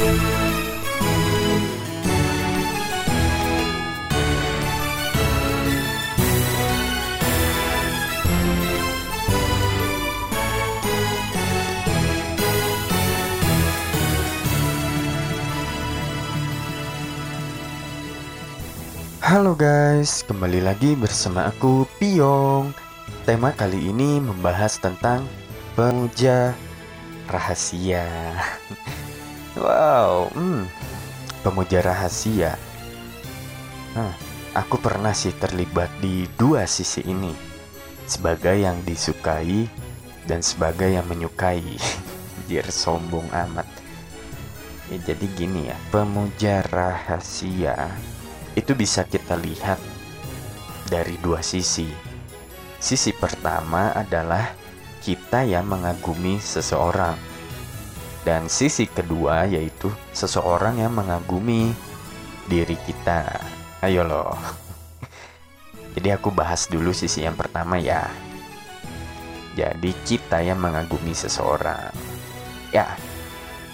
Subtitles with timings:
[0.00, 0.08] Halo
[19.52, 22.72] guys, kembali lagi bersama aku Piong.
[23.28, 25.28] Tema kali ini membahas tentang
[25.76, 26.56] pemuja
[27.28, 28.08] rahasia.
[29.58, 30.68] wow, hmm,
[31.42, 32.54] pemuja rahasia.
[33.96, 34.14] Nah,
[34.54, 37.34] aku pernah sih terlibat di dua sisi ini,
[38.06, 39.66] sebagai yang disukai
[40.26, 41.64] dan sebagai yang menyukai.
[42.50, 43.66] Biar sombong amat.
[44.90, 47.94] Ya, jadi gini ya, pemuja rahasia
[48.58, 49.78] itu bisa kita lihat
[50.90, 51.86] dari dua sisi.
[52.82, 54.50] Sisi pertama adalah
[54.98, 57.14] kita yang mengagumi seseorang,
[58.22, 61.72] dan sisi kedua yaitu seseorang yang mengagumi
[62.44, 63.40] diri kita.
[63.80, 64.36] Ayo loh.
[65.96, 68.04] Jadi aku bahas dulu sisi yang pertama ya.
[69.56, 71.90] Jadi kita yang mengagumi seseorang.
[72.70, 72.94] Ya.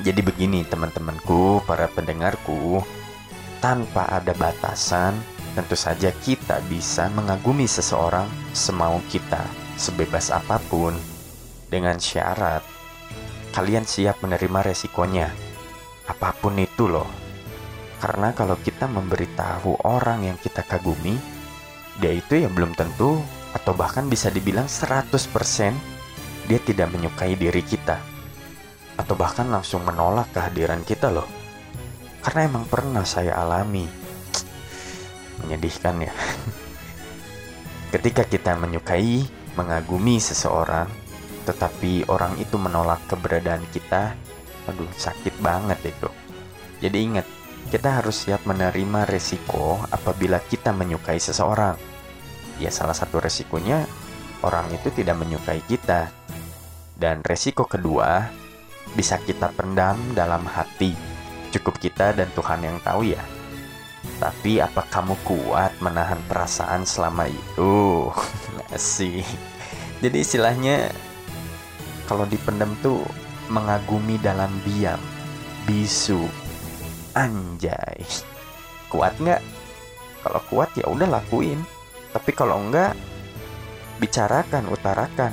[0.00, 2.80] Jadi begini teman-temanku, para pendengarku,
[3.60, 5.12] tanpa ada batasan,
[5.52, 8.24] tentu saja kita bisa mengagumi seseorang
[8.56, 9.44] semau kita,
[9.76, 10.96] sebebas apa pun,
[11.68, 12.79] dengan syarat
[13.50, 15.28] kalian siap menerima resikonya,
[16.06, 17.06] apa pun itu loh.
[18.00, 21.18] Karena kalau kita memberitahu orang yang kita kagumi,
[22.00, 23.20] dia itu ya belum tentu
[23.52, 25.20] atau bahkan bisa dibilang 100%
[26.48, 28.00] dia tidak menyukai diri kita.
[28.96, 31.40] Atau bahkan langsung menolak kehadiran kita loh
[32.20, 33.88] karena emang pernah saya alami
[35.40, 36.12] menyedihkan ya
[37.96, 39.24] ketika kita menyukai
[39.56, 40.86] mengagumi seseorang
[41.48, 44.16] tetapi orang itu menolak keberadaan kita
[44.68, 46.08] aduh sakit banget itu
[46.84, 47.26] jadi ingat
[47.72, 51.76] kita harus siap menerima resiko apabila kita menyukai seseorang
[52.60, 53.84] ya salah satu resikonya
[54.44, 56.12] orang itu tidak menyukai kita
[57.00, 58.28] dan resiko kedua
[58.92, 61.10] bisa kita pendam dalam hati
[61.50, 63.22] Cukup kita dan Tuhan yang tahu ya.
[64.22, 68.06] Tapi apa kamu kuat menahan perasaan selama itu?
[68.74, 69.26] Asik.
[70.00, 70.94] Jadi istilahnya
[72.10, 73.06] kalau dipendam tuh
[73.46, 74.98] mengagumi dalam diam,
[75.62, 76.26] bisu,
[77.14, 78.02] anjay.
[78.90, 79.38] Kuat nggak?
[80.26, 81.62] Kalau kuat ya udah lakuin.
[82.10, 82.98] Tapi kalau enggak,
[84.02, 85.30] bicarakan, utarakan,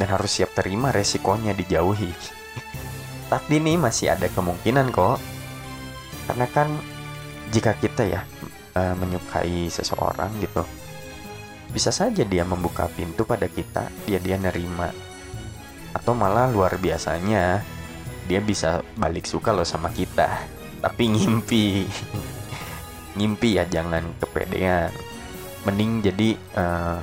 [0.00, 2.08] dan harus siap terima resikonya dijauhi.
[3.32, 5.20] Tapi nih masih ada kemungkinan kok
[6.26, 6.68] karena kan
[7.54, 8.20] jika kita ya
[8.74, 10.66] uh, menyukai seseorang gitu
[11.70, 14.90] bisa saja dia membuka pintu pada kita dia dia nerima
[15.96, 17.64] atau malah luar biasanya
[18.28, 20.44] dia bisa balik suka loh sama kita.
[20.84, 21.88] Tapi ngimpi.
[23.16, 24.92] Ngimpi ya jangan kepedean.
[25.64, 27.00] Mending jadi uh,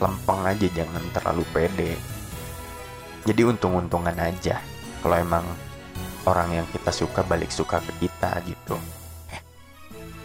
[0.00, 1.92] lempeng aja jangan terlalu pede.
[3.28, 4.56] Jadi untung-untungan aja
[5.04, 5.44] kalau emang
[6.24, 8.80] orang yang kita suka balik suka ke kita gitu.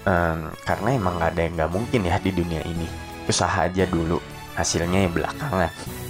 [0.06, 2.88] Um, karena emang gak ada yang gak mungkin ya di dunia ini.
[3.28, 4.22] Usaha aja dulu
[4.56, 6.05] hasilnya ya belakangan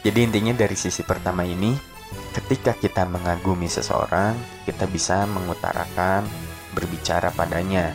[0.00, 1.76] jadi intinya dari sisi pertama ini
[2.32, 4.34] ketika kita mengagumi seseorang
[4.64, 6.24] kita bisa mengutarakan
[6.72, 7.92] berbicara padanya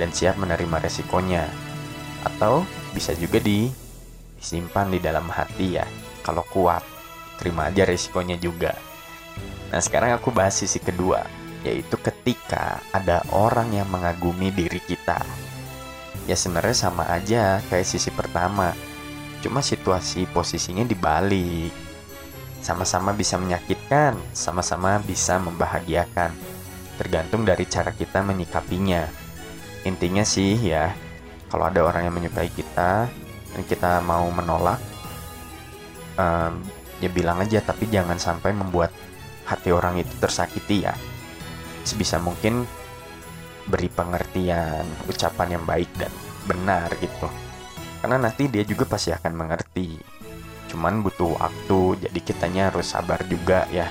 [0.00, 1.46] dan siap menerima resikonya.
[2.22, 2.62] Atau
[2.94, 3.68] bisa juga di
[4.38, 5.86] disimpan di dalam hati ya
[6.26, 6.82] kalau kuat
[7.38, 8.74] terima aja resikonya juga.
[9.74, 11.24] Nah, sekarang aku bahas sisi kedua,
[11.64, 15.24] yaitu ketika ada orang yang mengagumi diri kita.
[16.30, 18.76] Ya sebenarnya sama aja kayak sisi pertama,
[19.42, 21.74] cuma situasi posisinya dibalik.
[22.62, 26.30] Sama-sama bisa menyakitkan, sama-sama bisa membahagiakan.
[26.94, 29.02] Tergantung dari cara kita menyikapinya.
[29.82, 30.94] Intinya sih ya,
[31.50, 33.10] kalau ada orang yang menyukai kita
[33.50, 34.78] dan kita mau menolak,
[36.14, 36.62] um,
[37.02, 38.94] ya bilang aja tapi jangan sampai membuat
[39.42, 40.94] hati orang itu tersakiti ya
[41.82, 42.62] sebisa mungkin
[43.66, 46.10] beri pengertian ucapan yang baik dan
[46.46, 47.26] benar gitu
[48.02, 49.96] karena nanti dia juga pasti akan mengerti.
[50.66, 53.86] Cuman butuh waktu jadi kitanya harus sabar juga ya.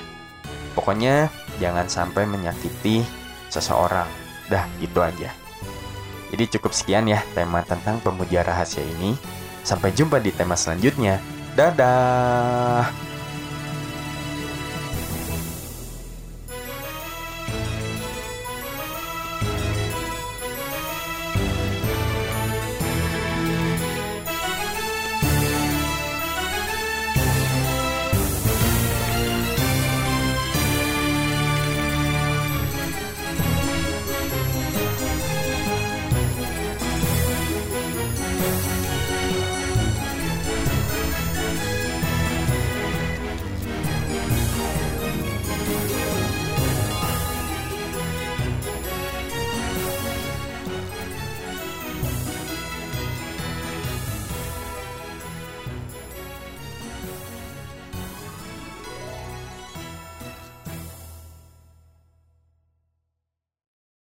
[0.76, 3.00] Pokoknya jangan sampai menyakiti
[3.48, 4.06] seseorang.
[4.52, 5.32] Dah gitu aja.
[6.28, 9.16] Jadi cukup sekian ya tema tentang pemuja rahasia ini.
[9.64, 11.16] Sampai jumpa di tema selanjutnya.
[11.56, 13.11] Dadah